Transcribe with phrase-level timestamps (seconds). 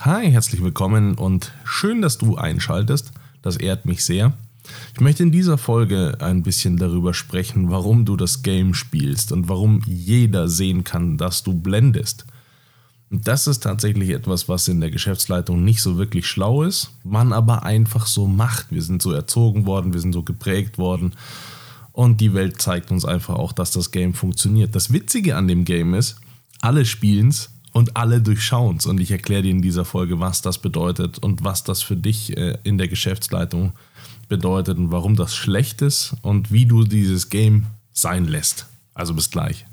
[0.00, 3.12] Hi, herzlich willkommen und schön, dass du einschaltest.
[3.40, 4.34] Das ehrt mich sehr.
[4.92, 9.48] Ich möchte in dieser Folge ein bisschen darüber sprechen, warum du das Game spielst und
[9.48, 12.26] warum jeder sehen kann, dass du blendest.
[13.10, 17.32] Und das ist tatsächlich etwas, was in der Geschäftsleitung nicht so wirklich schlau ist, man
[17.32, 18.70] aber einfach so macht.
[18.70, 21.14] Wir sind so erzogen worden, wir sind so geprägt worden
[21.92, 24.74] und die Welt zeigt uns einfach auch, dass das Game funktioniert.
[24.74, 26.16] Das Witzige an dem Game ist,
[26.60, 28.86] alle spielen es und alle durchschauen es.
[28.86, 32.34] Und ich erkläre dir in dieser Folge, was das bedeutet und was das für dich
[32.34, 33.74] äh, in der Geschäftsleitung
[34.30, 38.66] bedeutet und warum das schlecht ist und wie du dieses Game sein lässt.
[38.94, 39.66] Also bis gleich.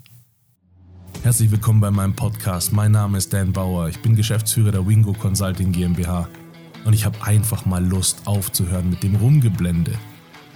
[1.21, 2.73] Herzlich willkommen bei meinem Podcast.
[2.73, 3.87] Mein Name ist Dan Bauer.
[3.87, 6.27] Ich bin Geschäftsführer der Wingo Consulting GmbH.
[6.83, 9.93] Und ich habe einfach mal Lust aufzuhören mit dem Rumgeblende.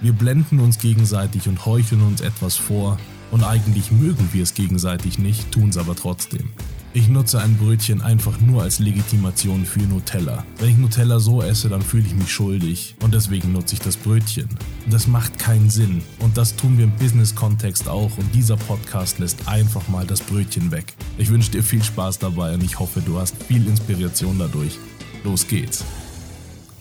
[0.02, 2.98] Wir blenden uns gegenseitig und heucheln uns etwas vor.
[3.30, 6.50] Und eigentlich mögen wir es gegenseitig nicht, tun es aber trotzdem.
[6.94, 10.42] Ich nutze ein Brötchen einfach nur als Legitimation für Nutella.
[10.58, 13.98] Wenn ich Nutella so esse, dann fühle ich mich schuldig und deswegen nutze ich das
[13.98, 14.48] Brötchen.
[14.88, 19.46] Das macht keinen Sinn und das tun wir im Business-Kontext auch und dieser Podcast lässt
[19.46, 20.94] einfach mal das Brötchen weg.
[21.18, 24.78] Ich wünsche dir viel Spaß dabei und ich hoffe, du hast viel Inspiration dadurch.
[25.24, 25.84] Los geht's.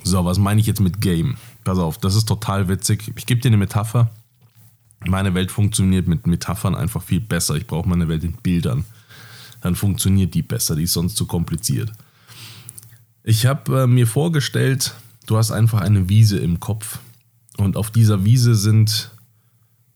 [0.04, 1.36] So, was meine ich jetzt mit Game?
[1.66, 3.12] Pass auf, das ist total witzig.
[3.17, 4.10] Ich gebe dir eine Metapher.
[5.06, 7.56] Meine Welt funktioniert mit Metaphern einfach viel besser.
[7.56, 8.86] Ich brauche meine Welt in Bildern
[9.62, 11.92] dann funktioniert die besser, die ist sonst zu kompliziert.
[13.24, 14.94] Ich habe äh, mir vorgestellt,
[15.26, 17.00] du hast einfach eine Wiese im Kopf
[17.58, 19.12] und auf dieser Wiese sind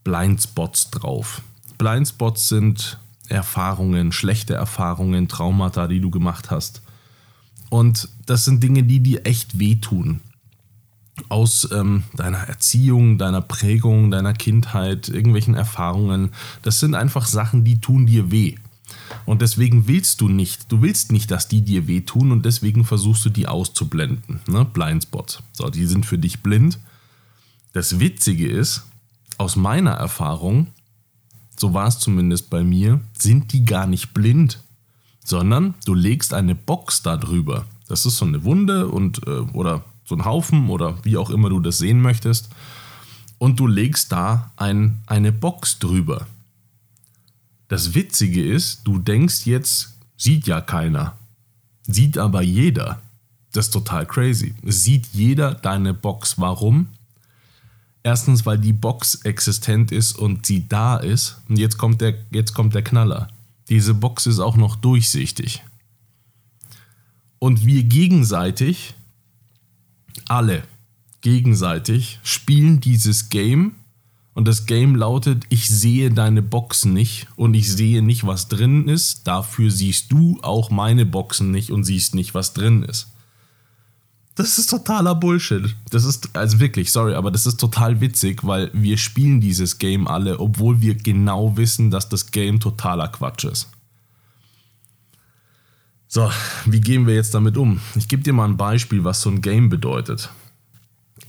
[0.03, 1.41] Blindspots drauf.
[1.77, 6.81] Blindspots sind Erfahrungen, schlechte Erfahrungen, Traumata, die du gemacht hast.
[7.69, 10.19] Und das sind Dinge, die dir echt wehtun.
[11.29, 16.31] Aus ähm, deiner Erziehung, deiner Prägung, deiner Kindheit, irgendwelchen Erfahrungen.
[16.63, 18.55] Das sind einfach Sachen, die tun dir weh.
[19.25, 23.25] Und deswegen willst du nicht, du willst nicht, dass die dir wehtun und deswegen versuchst
[23.25, 24.41] du die auszublenden.
[24.47, 24.65] Ne?
[24.65, 25.43] Blindspots.
[25.53, 26.79] So, die sind für dich blind.
[27.73, 28.83] Das Witzige ist,
[29.37, 30.67] aus meiner Erfahrung,
[31.57, 34.61] so war es zumindest bei mir, sind die gar nicht blind,
[35.23, 37.65] sondern du legst eine Box da drüber.
[37.87, 41.49] Das ist so eine Wunde und äh, oder so ein Haufen oder wie auch immer
[41.49, 42.49] du das sehen möchtest.
[43.37, 46.27] Und du legst da ein, eine Box drüber.
[47.71, 51.17] Das Witzige ist, du denkst jetzt, sieht ja keiner.
[51.83, 53.01] Sieht aber jeder.
[53.53, 54.53] Das ist total crazy.
[54.65, 56.37] Es sieht jeder deine Box.
[56.37, 56.89] Warum?
[58.03, 61.39] Erstens, weil die Box existent ist und sie da ist.
[61.47, 63.29] Und jetzt kommt der, jetzt kommt der Knaller.
[63.69, 65.63] Diese Box ist auch noch durchsichtig.
[67.39, 68.95] Und wir gegenseitig,
[70.27, 70.63] alle
[71.21, 73.75] gegenseitig, spielen dieses Game
[74.41, 78.87] und das Game lautet, ich sehe deine Boxen nicht und ich sehe nicht, was drin
[78.87, 79.27] ist.
[79.27, 83.09] Dafür siehst du auch meine Boxen nicht und siehst nicht, was drin ist.
[84.33, 85.75] Das ist totaler Bullshit.
[85.91, 90.07] Das ist, also wirklich, sorry, aber das ist total witzig, weil wir spielen dieses Game
[90.07, 93.69] alle, obwohl wir genau wissen, dass das Game totaler Quatsch ist.
[96.07, 96.31] So,
[96.65, 97.79] wie gehen wir jetzt damit um?
[97.93, 100.31] Ich gebe dir mal ein Beispiel, was so ein Game bedeutet.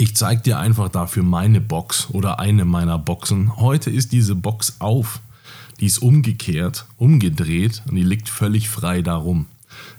[0.03, 3.57] Ich zeige dir einfach dafür meine Box oder eine meiner Boxen.
[3.59, 5.21] Heute ist diese Box auf.
[5.79, 9.47] Die ist umgekehrt, umgedreht und die liegt völlig frei darum.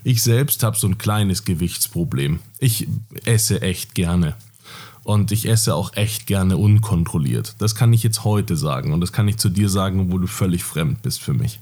[0.03, 2.39] Ich selbst habe so ein kleines Gewichtsproblem.
[2.59, 2.85] Ich
[3.23, 4.35] esse echt gerne.
[5.05, 7.55] Und ich esse auch echt gerne unkontrolliert.
[7.59, 10.27] Das kann ich jetzt heute sagen und das kann ich zu dir sagen, wo du
[10.27, 11.61] völlig fremd bist für mich.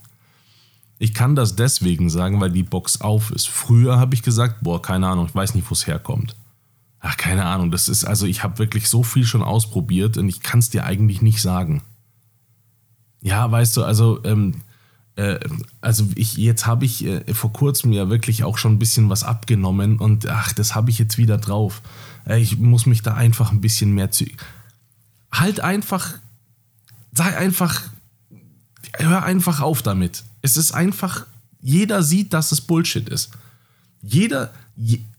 [0.97, 3.47] Ich kann das deswegen sagen, weil die Box auf ist.
[3.47, 6.35] Früher habe ich gesagt, boah, keine Ahnung, ich weiß nicht, wo es herkommt.
[7.01, 7.71] Ach, keine Ahnung.
[7.71, 10.85] Das ist, also ich habe wirklich so viel schon ausprobiert und ich kann es dir
[10.85, 11.81] eigentlich nicht sagen.
[13.21, 14.61] Ja, weißt du, also, ähm,
[15.15, 15.39] äh,
[15.81, 19.23] also ich, jetzt habe ich äh, vor kurzem ja wirklich auch schon ein bisschen was
[19.23, 21.81] abgenommen und ach, das habe ich jetzt wieder drauf.
[22.25, 24.25] Äh, ich muss mich da einfach ein bisschen mehr zu.
[25.31, 26.13] Halt einfach,
[27.13, 27.81] sei einfach,
[28.97, 30.23] hör einfach auf damit.
[30.43, 31.25] Es ist einfach,
[31.61, 33.31] jeder sieht, dass es Bullshit ist.
[34.01, 34.51] Jeder,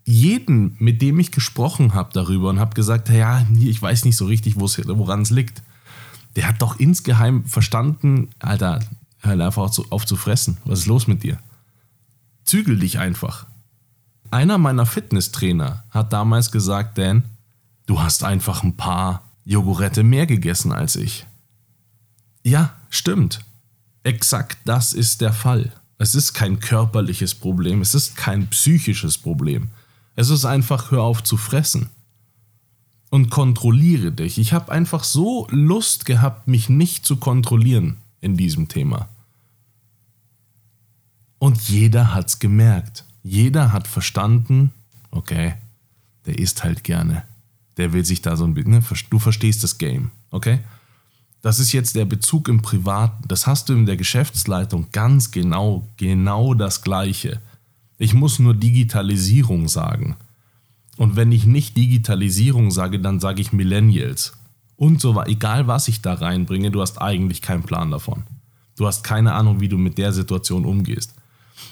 [0.05, 4.26] jeden, mit dem ich gesprochen habe darüber und habe gesagt, ja, ich weiß nicht so
[4.26, 5.62] richtig, woran es liegt,
[6.37, 8.81] der hat doch insgeheim verstanden, Alter,
[9.21, 10.59] hör einfach auf, zu fressen.
[10.65, 11.38] Was ist los mit dir?
[12.44, 13.47] Zügel dich einfach.
[14.31, 17.25] Einer meiner Fitnesstrainer hat damals gesagt, Dan,
[17.87, 21.26] du hast einfach ein paar Jogurette mehr gegessen als ich.
[22.43, 23.44] Ja, stimmt.
[24.03, 25.73] Exakt das ist der Fall.
[25.99, 29.71] Es ist kein körperliches Problem, es ist kein psychisches Problem.
[30.14, 31.91] Es ist einfach, hör auf zu fressen.
[33.11, 34.38] Und kontrolliere dich.
[34.38, 39.09] Ich habe einfach so Lust gehabt, mich nicht zu kontrollieren in diesem Thema.
[41.38, 43.05] Und jeder hat's gemerkt.
[43.23, 44.70] Jeder hat verstanden,
[45.11, 45.55] okay,
[46.25, 47.25] der isst halt gerne.
[47.76, 50.61] Der will sich da so ein bisschen, ne, du verstehst das Game, okay?
[51.43, 53.26] Das ist jetzt der Bezug im Privaten.
[53.26, 57.41] Das hast du in der Geschäftsleitung ganz genau, genau das Gleiche.
[58.02, 60.16] Ich muss nur Digitalisierung sagen.
[60.96, 64.32] Und wenn ich nicht Digitalisierung sage, dann sage ich Millennials.
[64.75, 65.31] Und so weiter.
[65.31, 68.25] Egal was ich da reinbringe, du hast eigentlich keinen Plan davon.
[68.76, 71.14] Du hast keine Ahnung, wie du mit der Situation umgehst.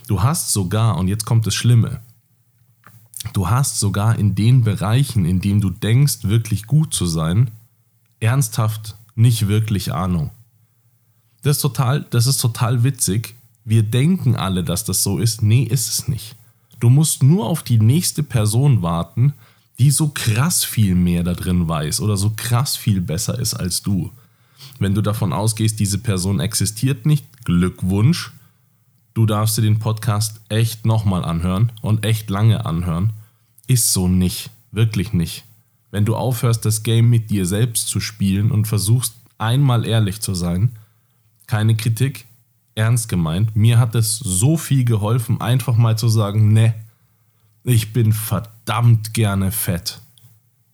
[0.07, 2.01] Du hast sogar, und jetzt kommt das Schlimme,
[3.33, 7.51] du hast sogar in den Bereichen, in denen du denkst, wirklich gut zu sein,
[8.21, 10.31] ernsthaft nicht wirklich Ahnung.
[11.43, 13.35] Das ist total, das ist total witzig.
[13.65, 15.43] Wir denken alle, dass das so ist.
[15.43, 16.37] Nee, ist es nicht.
[16.79, 19.35] Du musst nur auf die nächste Person warten,
[19.79, 23.83] die so krass viel mehr da drin weiß oder so krass viel besser ist als
[23.83, 24.11] du.
[24.79, 28.33] Wenn du davon ausgehst, diese Person existiert nicht, Glückwunsch.
[29.15, 33.13] Du darfst dir den Podcast echt nochmal anhören und echt lange anhören.
[33.67, 34.51] Ist so nicht.
[34.73, 35.45] Wirklich nicht.
[35.91, 40.35] Wenn du aufhörst, das Game mit dir selbst zu spielen und versuchst einmal ehrlich zu
[40.35, 40.77] sein,
[41.47, 42.27] keine Kritik,
[42.81, 46.75] ernst gemeint, mir hat es so viel geholfen, einfach mal zu sagen, ne,
[47.63, 50.01] ich bin verdammt gerne fett.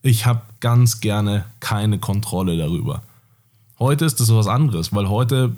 [0.02, 3.02] Ich habe ganz gerne keine Kontrolle darüber.
[3.78, 5.54] Heute ist das was anderes, weil heute,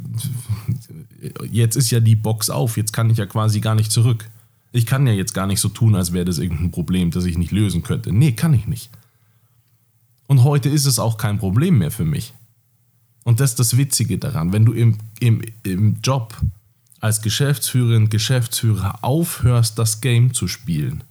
[1.51, 4.29] jetzt ist ja die Box auf, jetzt kann ich ja quasi gar nicht zurück.
[4.73, 7.37] Ich kann ja jetzt gar nicht so tun, als wäre das irgendein Problem, das ich
[7.37, 8.13] nicht lösen könnte.
[8.13, 8.91] Nee, kann ich nicht.
[10.27, 12.33] Und heute ist es auch kein Problem mehr für mich.
[13.29, 16.35] Und das ist das Witzige daran, wenn du im, im, im Job
[16.99, 21.05] als Geschäftsführerin, Geschäftsführer aufhörst, das Game zu spielen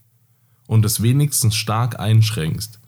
[0.66, 2.80] und es wenigstens stark einschränkst,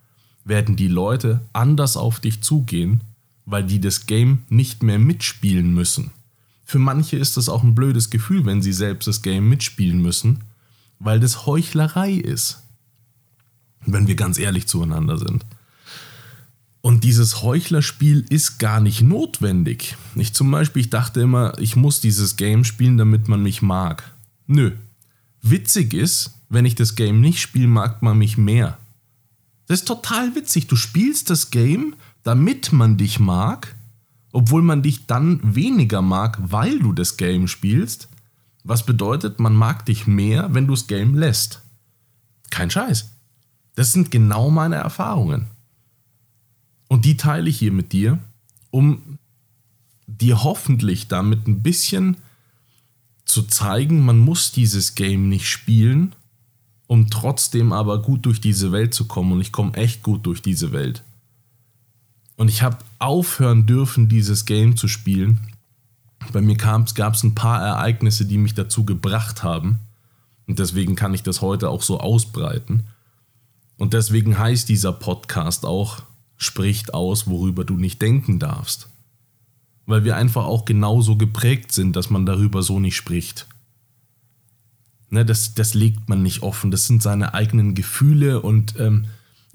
[0.46, 3.04] werden die Leute anders auf dich zugehen,
[3.46, 6.10] weil die das Game nicht mehr mitspielen müssen.
[6.66, 10.44] Für manche ist das auch ein blödes Gefühl, wenn sie selbst das Game mitspielen müssen,
[10.98, 12.64] weil das Heuchlerei ist.
[13.86, 15.46] Wenn wir ganz ehrlich zueinander sind.
[16.82, 19.98] Und dieses Heuchlerspiel ist gar nicht notwendig.
[20.16, 24.14] Ich zum Beispiel, ich dachte immer, ich muss dieses Game spielen, damit man mich mag.
[24.48, 24.72] Nö.
[25.42, 28.78] Witzig ist, wenn ich das Game nicht spiele, mag man mich mehr.
[29.68, 30.68] Das ist total witzig.
[30.68, 33.76] Du spielst das Game, damit man dich mag,
[34.32, 38.10] obwohl man dich dann weniger mag, weil du das Game spielst.
[38.64, 41.62] Was bedeutet, man mag dich mehr, wenn du das Game lässt.
[42.50, 43.12] Kein Scheiß.
[43.76, 45.48] Das sind genau meine Erfahrungen.
[46.90, 48.20] Und die teile ich hier mit dir,
[48.72, 49.20] um
[50.08, 52.18] dir hoffentlich damit ein bisschen
[53.26, 56.16] zu zeigen, man muss dieses Game nicht spielen,
[56.88, 59.32] um trotzdem aber gut durch diese Welt zu kommen.
[59.32, 61.04] Und ich komme echt gut durch diese Welt.
[62.36, 65.40] Und ich habe aufhören dürfen, dieses Game zu spielen.
[66.34, 69.80] Bei mir gab es ein paar Ereignisse, die mich dazu gebracht haben.
[70.48, 72.88] Und deswegen kann ich das heute auch so ausbreiten.
[73.78, 76.02] Und deswegen heißt dieser Podcast auch
[76.40, 78.90] spricht aus, worüber du nicht denken darfst.
[79.86, 83.46] Weil wir einfach auch genauso geprägt sind, dass man darüber so nicht spricht.
[85.12, 89.06] Ne, das, das legt man nicht offen, das sind seine eigenen Gefühle und ähm,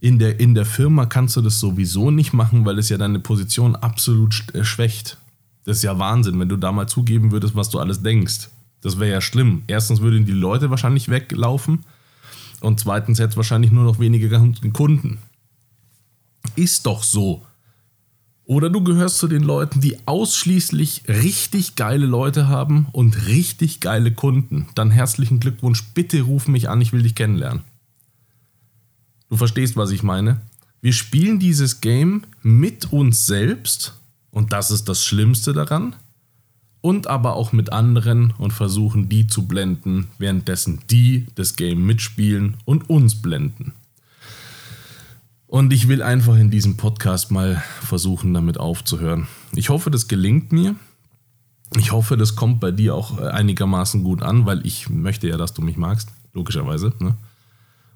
[0.01, 3.21] in, der, in der Firma kannst du das sowieso nicht machen, weil es ja deine
[3.21, 5.17] Position absolut äh, schwächt.
[5.65, 8.51] Das ist ja Wahnsinn, wenn du da mal zugeben würdest, was du alles denkst.
[8.83, 9.63] Das wäre ja schlimm.
[9.69, 11.85] Erstens würden die Leute wahrscheinlich weglaufen
[12.61, 14.29] und zweitens hätte es wahrscheinlich nur noch wenige
[14.73, 15.19] Kunden.
[16.57, 17.45] Ist doch so.
[18.47, 24.13] Oder du gehörst zu den Leuten, die ausschließlich richtig geile Leute haben und richtig geile
[24.13, 24.67] Kunden.
[24.75, 27.65] Dann herzlichen Glückwunsch, bitte ruf mich an, ich will dich kennenlernen.
[29.31, 30.43] Du verstehst, was ich meine?
[30.83, 33.99] Wir spielen dieses Game mit uns selbst
[34.31, 35.97] und das ist das Schlimmste daran.
[36.83, 42.59] Und aber auch mit anderen und versuchen die zu blenden, währenddessen die das Game mitspielen
[42.67, 43.73] und uns blenden.
[45.55, 49.29] Und ich will einfach in diesem Podcast mal versuchen, damit aufzuhören.
[49.55, 50.75] Ich hoffe, das gelingt mir.
[51.79, 55.55] Ich hoffe, das kommt bei dir auch einigermaßen gut an, weil ich möchte ja, dass
[55.55, 56.93] du mich magst, logischerweise.
[56.99, 57.15] Ne?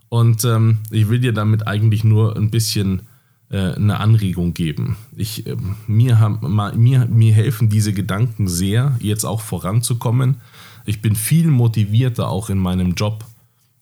[0.08, 3.02] Und ähm, ich will dir damit eigentlich nur ein bisschen
[3.50, 4.96] äh, eine Anregung geben.
[5.16, 5.56] Ich, äh,
[5.88, 6.38] mir, haben,
[6.80, 10.36] mir, mir helfen diese Gedanken sehr, jetzt auch voranzukommen.
[10.84, 13.24] Ich bin viel motivierter auch in meinem Job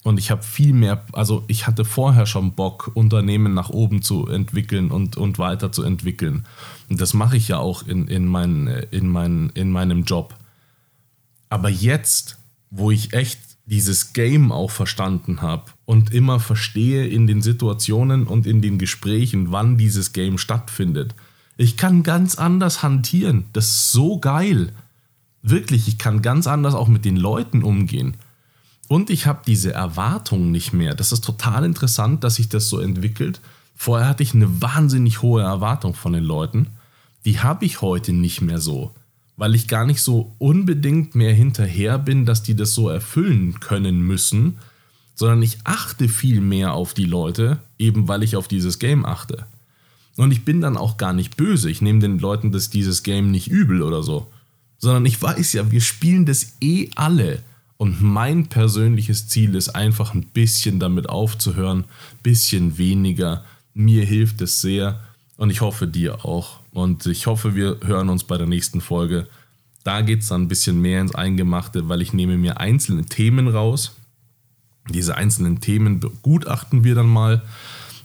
[0.07, 4.29] und ich habe viel mehr, also ich hatte vorher schon Bock, Unternehmen nach oben zu
[4.29, 6.45] entwickeln und, und weiterzuentwickeln.
[6.89, 10.37] Und das mache ich ja auch in, in, mein, in, mein, in meinem Job.
[11.49, 12.39] Aber jetzt,
[12.71, 18.47] wo ich echt dieses Game auch verstanden habe und immer verstehe in den Situationen und
[18.47, 21.17] in den Gesprächen, wann dieses Game stattfindet,
[21.57, 23.47] ich kann ganz anders hantieren.
[23.53, 24.73] Das ist so geil.
[25.43, 28.17] Wirklich, ich kann ganz anders auch mit den Leuten umgehen.
[28.89, 30.95] Und ich habe diese Erwartung nicht mehr.
[30.95, 33.41] Das ist total interessant, dass sich das so entwickelt.
[33.75, 36.69] Vorher hatte ich eine wahnsinnig hohe Erwartung von den Leuten.
[37.25, 38.93] Die habe ich heute nicht mehr so,
[39.37, 44.01] weil ich gar nicht so unbedingt mehr hinterher bin, dass die das so erfüllen können
[44.01, 44.59] müssen,
[45.17, 49.47] sondern ich achte viel mehr auf die Leute, eben weil ich auf dieses Game achte.
[50.17, 51.71] Und ich bin dann auch gar nicht böse.
[51.71, 54.31] Ich nehme den Leuten das, dieses Game nicht übel oder so.
[54.79, 57.43] Sondern ich weiß ja, wir spielen das eh alle.
[57.79, 61.85] Und mein persönliches Ziel ist einfach ein bisschen damit aufzuhören,
[62.23, 63.45] bisschen weniger.
[63.75, 65.01] Mir hilft es sehr
[65.37, 66.61] und ich hoffe dir auch.
[66.73, 69.27] Und ich hoffe, wir hören uns bei der nächsten Folge.
[69.85, 73.49] Da geht es dann ein bisschen mehr ins Eingemachte, weil ich nehme mir einzelne Themen
[73.49, 73.95] raus.
[74.89, 77.43] Diese einzelnen Themen begutachten wir dann mal.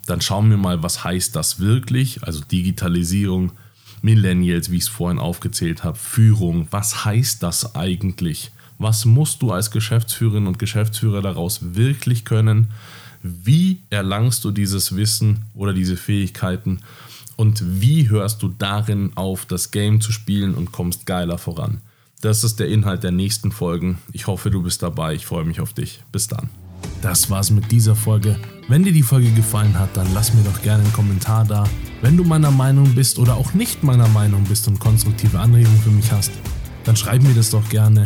[0.06, 2.24] Dann schauen wir mal, was heißt das wirklich?
[2.24, 3.54] Also Digitalisierung,
[4.02, 6.68] Millennials, wie ich es vorhin aufgezählt habe, Führung.
[6.72, 8.52] Was heißt das eigentlich?
[8.82, 12.72] Was musst du als Geschäftsführerin und Geschäftsführer daraus wirklich können?
[13.22, 16.80] Wie erlangst du dieses Wissen oder diese Fähigkeiten?
[17.36, 21.82] Und wie hörst du darin auf, das Game zu spielen und kommst geiler voran?
[22.22, 24.00] Das ist der Inhalt der nächsten Folgen.
[24.14, 25.14] Ich hoffe, du bist dabei.
[25.14, 26.04] Ich freue mich auf dich.
[26.12, 26.50] Bis dann.
[27.04, 28.36] Das war's mit dieser Folge.
[28.68, 31.66] Wenn dir die Folge gefallen hat, dann lass mir doch gerne einen Kommentar da.
[32.02, 35.92] Wenn du meiner Meinung bist oder auch nicht meiner Meinung bist und konstruktive Anregungen für
[35.92, 36.32] mich hast,
[36.84, 38.06] dann schreib mir das doch gerne.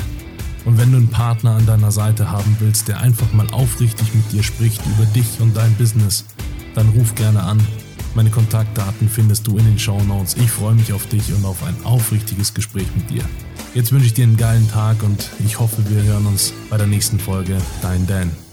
[0.66, 4.32] Und wenn du einen Partner an deiner Seite haben willst, der einfach mal aufrichtig mit
[4.32, 6.26] dir spricht über dich und dein Business,
[6.74, 7.66] dann ruf gerne an.
[8.16, 10.36] Meine Kontaktdaten findest du in den Show Notes.
[10.38, 13.24] Ich freue mich auf dich und auf ein aufrichtiges Gespräch mit dir.
[13.74, 16.88] Jetzt wünsche ich dir einen geilen Tag und ich hoffe, wir hören uns bei der
[16.88, 17.58] nächsten Folge.
[17.82, 18.45] Dein Dan.